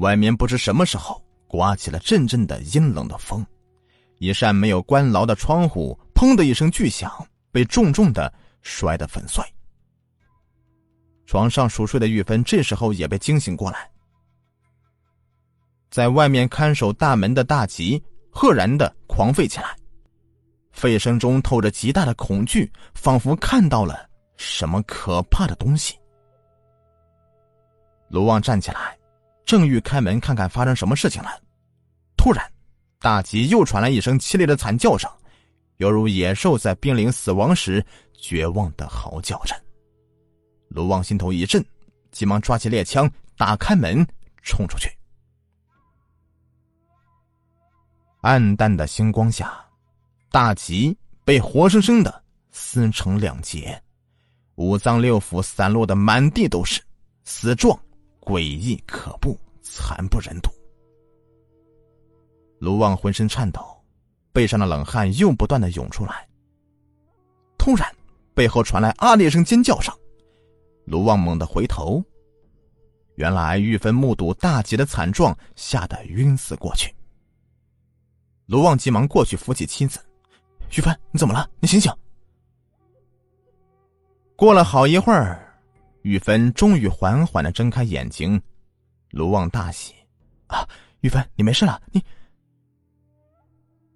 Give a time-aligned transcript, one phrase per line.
[0.00, 3.44] 外面不知什么时候刮起了阵阵的阴冷的风，
[4.18, 7.12] 一扇没有关牢的窗户“砰”的一声巨响，
[7.52, 8.32] 被重重的
[8.62, 9.44] 摔得粉碎。
[11.26, 13.90] 床上熟睡的玉芬这时候也被惊醒过来，
[15.90, 19.76] 在外面看守大门的大吉赫然的狂吠起来，
[20.74, 24.08] 吠声中透着极大的恐惧，仿佛看到了
[24.38, 25.94] 什么可怕的东西。
[28.08, 28.99] 卢旺站起来。
[29.50, 31.42] 正欲开门看看发生什么事情了，
[32.16, 32.48] 突然，
[33.00, 35.10] 大吉又传来一声凄厉的惨叫声，
[35.78, 37.84] 犹如野兽在濒临死亡时
[38.16, 39.60] 绝望的嚎叫着。
[40.68, 41.60] 卢旺心头一震，
[42.12, 44.06] 急忙抓起猎枪，打开门
[44.40, 44.88] 冲出去。
[48.20, 49.52] 暗淡的星光下，
[50.30, 52.22] 大吉被活生生的
[52.52, 53.82] 撕成两截，
[54.54, 56.80] 五脏六腑散落的满地都是，
[57.24, 57.76] 死状。
[58.30, 60.50] 诡异可怖，惨不忍睹。
[62.60, 63.60] 卢旺浑身颤抖，
[64.30, 66.28] 背上的冷汗又不断的涌出来。
[67.58, 67.92] 突然，
[68.32, 69.92] 背后传来啊的一声尖叫声，
[70.84, 72.00] 卢旺猛地回头，
[73.16, 76.94] 原来玉芬目睹大吉的惨状，吓得晕死过去。
[78.46, 79.98] 卢旺急忙过去扶起妻子
[80.78, 81.50] ：“玉芬，你怎么了？
[81.58, 81.92] 你醒醒！”
[84.38, 85.49] 过了好一会儿。
[86.02, 88.40] 玉芬终于缓缓的睁开眼睛，
[89.10, 89.94] 卢旺大喜
[90.48, 90.66] ：“啊，
[91.00, 91.80] 玉芬，你没事了？
[91.92, 92.02] 你……”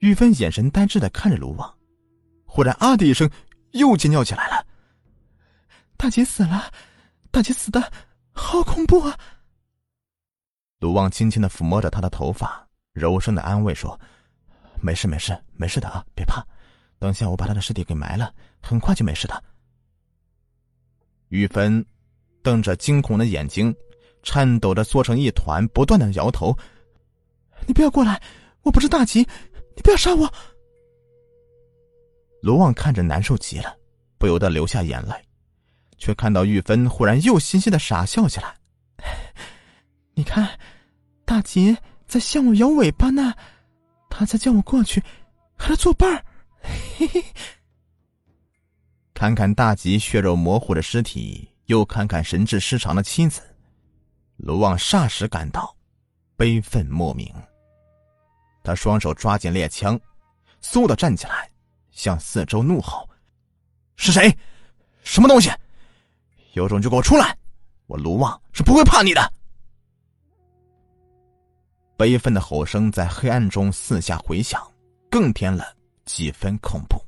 [0.00, 1.74] 玉芬眼神呆滞的看着卢旺，
[2.44, 3.28] 忽然啊的一声，
[3.72, 4.66] 又尖叫起来了
[5.96, 6.70] ：“大姐死了！
[7.30, 7.92] 大姐死的
[8.32, 9.18] 好恐怖啊！”
[10.80, 13.98] 卢旺轻轻的抚摸着她的头发，柔声的安慰说
[14.82, 16.46] ：“没事，没事，没事的啊，别怕，
[16.98, 19.42] 等下我把她的尸体给埋了，很快就没事的。”
[21.28, 21.84] 玉芬
[22.42, 23.74] 瞪着惊恐的眼睛，
[24.22, 26.56] 颤抖着缩成一团，不断的摇头
[27.66, 28.22] ：“你不要过来，
[28.62, 29.20] 我不是大吉，
[29.74, 30.32] 你不要杀我。”
[32.42, 33.76] 卢旺看着难受极了，
[34.18, 35.14] 不由得流下眼泪，
[35.98, 38.54] 却看到玉芬忽然又嘻嘻的傻笑起来
[40.14, 40.48] ：“你看，
[41.24, 41.76] 大吉
[42.06, 43.34] 在向我摇尾巴呢，
[44.08, 45.00] 他在叫我过去
[45.56, 46.24] 和他作伴儿。”
[46.96, 47.24] 嘿嘿。
[49.16, 53.40] 看看大吉血肉模糊的尸体，又看看神志失常的妻子，
[54.36, 55.74] 卢旺霎时感到
[56.36, 57.34] 悲愤莫名。
[58.62, 59.98] 他双手抓紧猎枪，
[60.62, 61.50] 嗖的站起来，
[61.90, 63.08] 向四周怒吼
[63.96, 64.30] ：“是谁？
[65.02, 65.50] 什么东西？
[66.52, 67.34] 有种就给我出来！
[67.86, 69.32] 我卢旺是不会怕你的！”
[71.96, 74.62] 悲愤的吼声在黑暗中四下回响，
[75.10, 75.74] 更添了
[76.04, 77.02] 几分恐怖。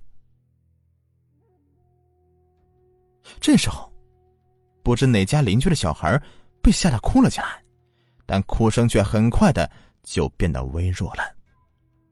[3.41, 3.93] 这时候，
[4.83, 6.21] 不知哪家邻居的小孩
[6.63, 7.63] 被吓得哭了起来，
[8.27, 9.71] 但哭声却很快的
[10.03, 11.23] 就变得微弱了，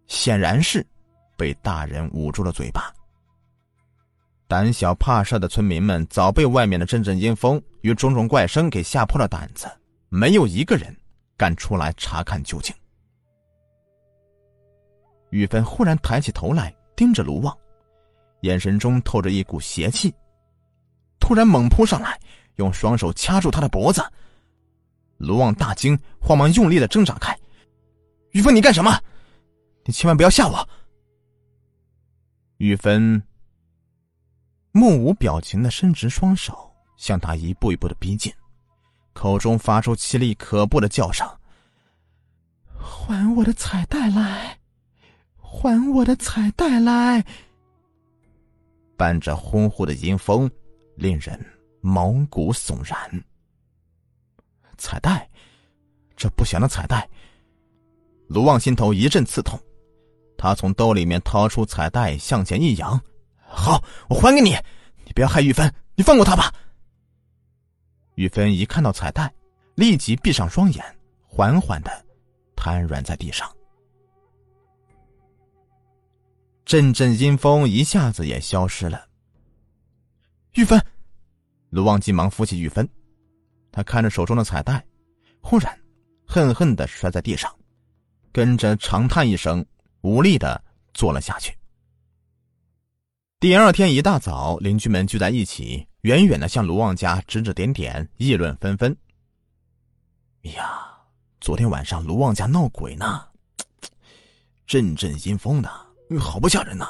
[0.06, 0.86] 显然是
[1.36, 2.92] 被大人捂住了嘴巴。
[4.48, 9.66] 胆小怕事的村民们早被外面的阵阵阴风与种种怪声给吓破了胆子，
[10.08, 10.96] 没有一个人
[11.36, 12.72] 敢出来查看究竟。
[15.30, 17.56] 玉芬忽然抬起头来，盯着卢旺，
[18.42, 20.14] 眼神中透着一股邪气。
[21.26, 22.16] 突然猛扑上来，
[22.54, 24.00] 用双手掐住他的脖子。
[25.16, 27.36] 卢旺大惊，慌忙用力的挣扎开。
[28.30, 28.96] 玉芬，你干什么？
[29.84, 30.68] 你千万不要吓我！
[32.58, 33.20] 玉芬
[34.70, 38.32] 目无表情的伸直双手，向他一步一步的逼近，
[39.12, 41.28] 口中发出凄厉可怖的叫声
[42.78, 44.60] ：“还我的彩带来！
[45.38, 47.24] 还我的彩带来！”
[48.96, 50.48] 伴着呼呼的阴风。
[50.96, 51.38] 令人
[51.80, 53.24] 毛骨悚然。
[54.76, 55.28] 彩带，
[56.16, 57.08] 这不祥的彩带。
[58.28, 59.58] 卢旺心头一阵刺痛，
[60.36, 63.00] 他从兜里面掏出彩带，向前一扬
[63.38, 64.50] ：“好，我还给你。
[65.04, 66.52] 你不要害玉芬，你放过她吧。”
[68.16, 69.32] 玉芬一看到彩带，
[69.76, 70.84] 立即闭上双眼，
[71.22, 72.04] 缓缓的
[72.56, 73.50] 瘫软在地上。
[76.64, 79.06] 阵阵阴风一下子也消失了。
[80.54, 80.82] 玉芬，
[81.70, 82.88] 卢旺急忙扶起玉芬，
[83.72, 84.84] 他看着手中的彩带，
[85.40, 85.78] 忽然
[86.24, 87.52] 恨恨的摔在地上，
[88.32, 89.64] 跟着长叹一声，
[90.00, 90.62] 无力的
[90.94, 91.56] 坐了下去。
[93.40, 98.96] 第二天一大早，邻居们聚在一起，远远的向卢旺家指指点点，议论纷纷。
[100.44, 100.88] 哎呀，
[101.40, 103.26] 昨天晚上卢旺家闹鬼呢，
[104.66, 105.68] 阵阵阴风的，
[106.18, 106.88] 好不吓人呐！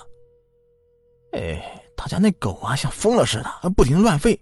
[1.32, 1.82] 哎。
[1.98, 4.38] 他家那狗啊，像疯了似的，不停乱吠。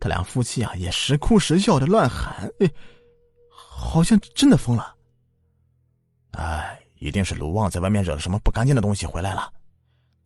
[0.00, 2.70] 他俩夫妻啊，也时哭时笑的乱喊，哎，
[3.50, 4.94] 好像真的疯了。
[6.32, 9.52] 哎，一定是卢旺在外面惹了什么不干净的东西回来了，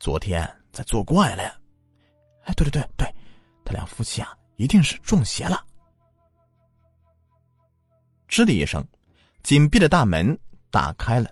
[0.00, 1.55] 昨天在作怪了呀。
[2.44, 3.15] 哎，对对对对，
[3.65, 5.65] 他俩夫妻啊，一定是中邪了。
[8.29, 8.85] 吱的一声，
[9.43, 10.38] 紧闭的大门
[10.70, 11.31] 打开了，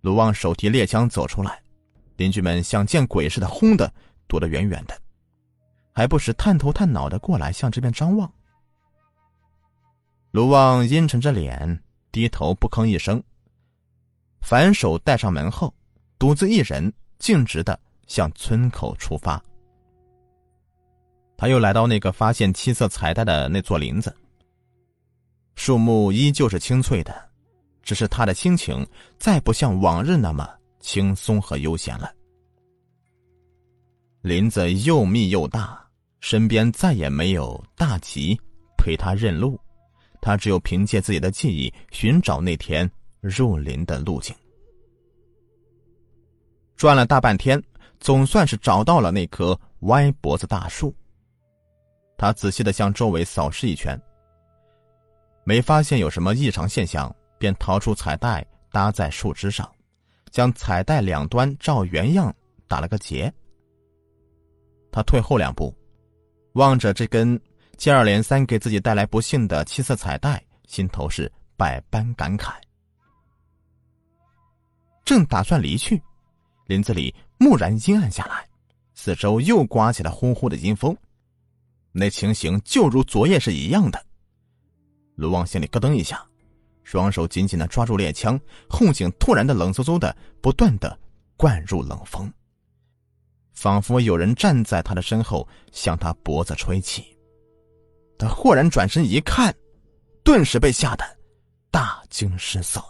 [0.00, 1.62] 卢旺手提猎枪走出来，
[2.16, 3.92] 邻居们像见鬼似的，轰的
[4.26, 4.98] 躲得远远的，
[5.94, 8.30] 还不时探头探脑的过来向这边张望。
[10.32, 11.80] 卢旺阴沉着脸，
[12.10, 13.22] 低头不吭一声，
[14.40, 15.72] 反手带上门后，
[16.18, 19.40] 独自一人径直的向村口出发。
[21.36, 24.12] 他又来到那个发现七色彩带的那座林子，
[25.54, 27.14] 树木依旧是青翠的，
[27.82, 28.84] 只是他的心情
[29.18, 30.48] 再不像往日那么
[30.80, 32.12] 轻松和悠闲了。
[34.22, 35.83] 林子又密又大，
[36.24, 38.34] 身边再也没有大吉
[38.78, 39.60] 陪他认路。
[40.22, 42.90] 他只有凭借自己的记忆寻找那天
[43.20, 44.34] 入林的路径。
[46.76, 47.62] 转了大半天，
[48.00, 50.96] 总算是找到了那棵歪脖子大树。
[52.16, 54.00] 他仔细的向周围扫视一圈，
[55.44, 58.42] 没发现有什么异常现象，便掏出彩带
[58.72, 59.70] 搭在树枝上，
[60.30, 62.34] 将彩带两端照原样
[62.66, 63.30] 打了个结。
[64.90, 65.74] 他退后两步，
[66.54, 67.40] 望着这根。
[67.76, 72.52] 接二连三给自己带来不幸的七色彩带，心头是百般感慨。
[75.04, 76.00] 正打算离去，
[76.66, 78.48] 林子里蓦然阴暗下来，
[78.94, 80.96] 四周又刮起了呼呼的阴风，
[81.90, 84.00] 那情形就如昨夜是一样的。
[85.16, 86.24] 卢旺心里咯噔一下，
[86.84, 88.38] 双手紧紧的抓住猎枪，
[88.70, 90.96] 后颈突然的冷飕飕的，不断的
[91.36, 92.32] 灌入冷风，
[93.54, 97.16] 仿佛有人站在他的身后，向他脖子吹气。
[98.18, 99.54] 他豁然转身一看，
[100.22, 101.04] 顿时被吓得
[101.70, 102.84] 大惊失色。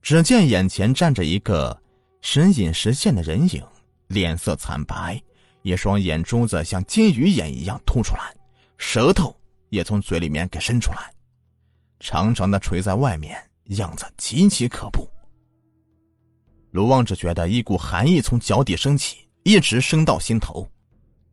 [0.00, 1.76] 只见眼前站着一个
[2.20, 3.62] 时隐时现的人影，
[4.06, 5.20] 脸色惨白，
[5.62, 8.34] 一双眼珠子像金鱼眼一样凸出来，
[8.78, 9.36] 舌头
[9.70, 11.12] 也从嘴里面给伸出来，
[11.98, 15.08] 长长的垂在外面，样子极其可怖。
[16.76, 20.70] 卢旺只觉得一股寒意从脚底升起，一直升到心头。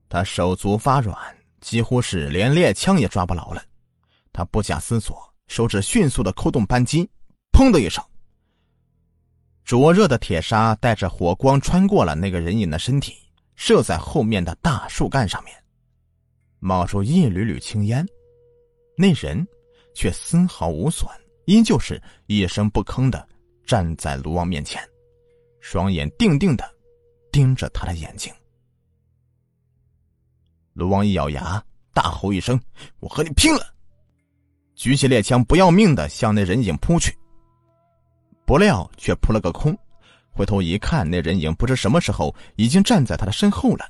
[0.07, 1.17] 他手足发软，
[1.59, 3.61] 几乎是连猎枪也抓不牢了。
[4.31, 7.05] 他不假思索，手指迅速的扣动扳机，
[7.51, 8.01] 砰的一声，
[9.65, 13.13] 灼热的铁砂带着火光穿过了那个人影的身体，
[13.57, 15.53] 射在后面的大树干上面，
[16.59, 18.07] 冒出一缕缕青烟。
[18.95, 19.45] 那人
[19.93, 21.05] 却丝毫无损，
[21.47, 23.27] 依旧是一声不吭的
[23.65, 24.81] 站在卢旺面前，
[25.63, 26.69] 双眼定定的
[27.31, 28.31] 盯着他的眼睛。
[30.74, 31.63] 卢旺一咬牙，
[31.94, 32.60] 大吼一声
[33.00, 33.74] ：“我和你拼了！”
[34.75, 37.18] 举起猎枪，不要命的向那人影扑去。
[38.45, 39.75] 不料却扑了个空，
[40.33, 43.86] 回头一看，那人影不知什么时候已经站在他的身后了。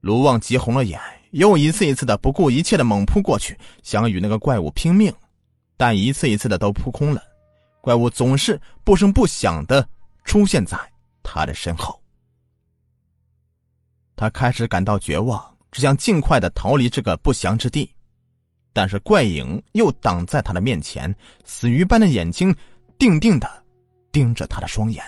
[0.00, 0.98] 卢旺急红了眼，
[1.32, 5.12] 又一次一次的不顾一切的猛扑过去，想与那个怪物拼命，
[5.76, 7.22] 但一次一次的都扑空了。
[7.82, 9.86] 怪物总是不声不响的
[10.24, 10.76] 出现在
[11.22, 12.02] 他的身后。
[14.16, 15.54] 他开始感到绝望。
[15.74, 17.92] 只想尽快的逃离这个不祥之地，
[18.72, 21.12] 但是怪影又挡在他的面前，
[21.44, 22.54] 死鱼般的眼睛
[22.96, 23.64] 定定的
[24.12, 25.04] 盯着他的双眼。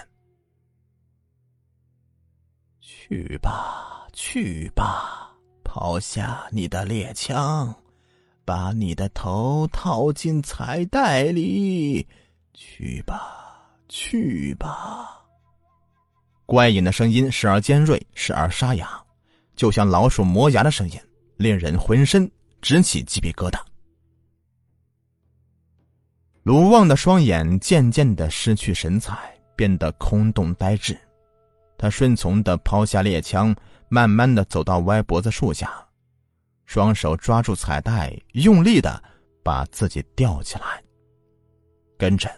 [2.81, 5.31] 去吧，去吧，
[5.62, 7.73] 抛下你的猎枪，
[8.45, 12.05] 把你的头套进彩带里，
[12.55, 13.56] 去吧，
[13.88, 15.23] 去吧。
[16.45, 19.02] 怪影的声音时而尖锐，时而沙哑。
[19.57, 21.00] 就像老鼠磨牙的声音，
[21.37, 23.59] 令人浑身直起鸡皮疙瘩。
[26.43, 30.97] 鲁旺的双眼渐渐的失去神采，变得空洞呆滞。
[31.78, 33.55] 他顺从的抛下猎枪，
[33.88, 35.73] 慢慢的走到歪脖子树下，
[36.66, 39.02] 双手抓住彩带，用力的
[39.43, 40.83] 把自己吊起来，
[41.99, 42.31] 跟着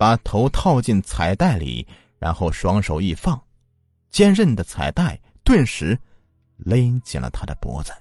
[0.00, 1.86] 把头套进彩带里，
[2.18, 3.38] 然后双手一放，
[4.08, 6.00] 坚韧的彩带顿时。
[6.56, 7.92] 勒紧了他的脖子。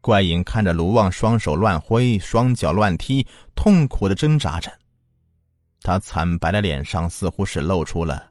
[0.00, 4.72] 怪影看着卢旺双手乱挥，双脚乱踢，痛苦的挣扎着，
[5.82, 8.30] 他惨白的脸上似乎是露出了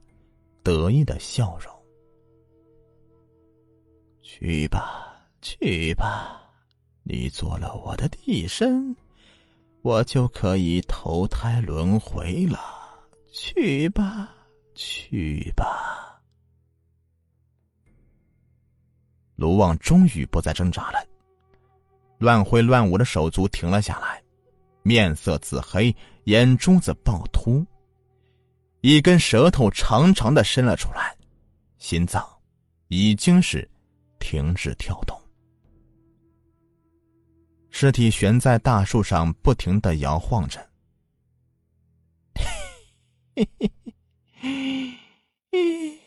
[0.63, 1.71] 得意的笑容。
[4.23, 6.41] 去吧，去吧，
[7.03, 8.95] 你做了我的替身，
[9.85, 12.59] 我就可以投胎轮回了。
[13.31, 14.33] 去吧，
[14.73, 16.19] 去吧。
[19.35, 21.07] 卢旺终于不再挣扎了。
[22.17, 24.19] 乱挥乱舞的手足停了下来，
[24.81, 27.63] 面色紫黑，眼珠子暴突，
[28.81, 31.15] 一根舌头长长的伸了出来，
[31.77, 32.27] 心脏
[32.87, 33.69] 已经是
[34.17, 35.15] 停止跳动。
[37.77, 40.65] 尸体悬在大树上，不停的摇晃着。
[43.35, 43.69] 嘿嘿
[44.39, 44.97] 嘿
[45.51, 45.99] 嘿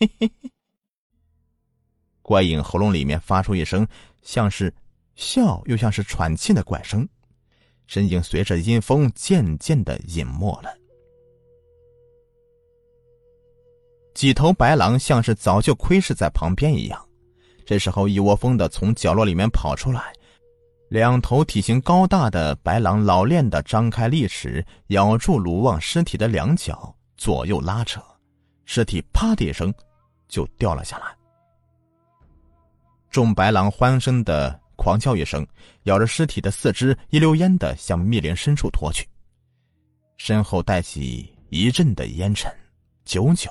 [0.00, 0.50] 嘿嘿嘿。
[2.20, 3.86] 怪影喉咙里面发出一声
[4.22, 4.74] 像是
[5.14, 7.08] 笑又像是喘气的怪声，
[7.86, 10.76] 身影随着阴风渐渐的隐没了。
[14.14, 17.08] 几头白狼像是早就窥视在旁边一样，
[17.64, 20.12] 这时候一窝蜂的从角落里面跑出来。
[20.92, 27.98] 两头体型高大的白狼老练的张开利齿，咬住鲁旺尸体的两脚，左右拉扯，
[28.66, 29.72] 尸体啪的一声
[30.28, 31.06] 就掉了下来。
[33.08, 35.46] 众白狼欢声的狂叫一声，
[35.84, 39.08] 咬着尸体的四肢，一溜烟的向密林深处拖去，
[40.18, 42.54] 身后带起一阵的烟尘，
[43.06, 43.50] 久久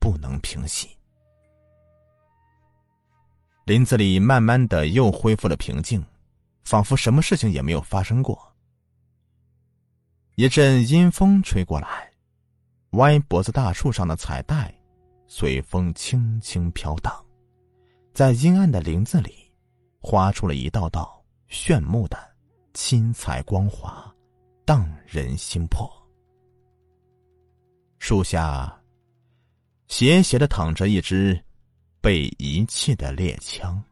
[0.00, 0.88] 不能平息。
[3.66, 6.04] 林子里慢慢的又恢复了平静。
[6.64, 8.40] 仿佛什么事情也没有发生过。
[10.36, 12.10] 一阵阴风吹过来，
[12.92, 14.74] 歪脖子大树上的彩带
[15.26, 17.12] 随风轻轻飘荡，
[18.14, 19.50] 在阴暗的林子里，
[20.00, 22.18] 划出了一道道炫目的
[22.72, 24.10] 七彩光华，
[24.64, 25.90] 荡人心魄。
[27.98, 28.74] 树下
[29.86, 31.38] 斜斜的躺着一支
[32.00, 33.82] 被遗弃的猎枪。